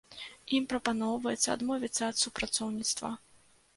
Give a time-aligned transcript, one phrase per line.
[0.59, 3.17] Ім прапаноўваецца адмовіцца ад супрацоўніцтва.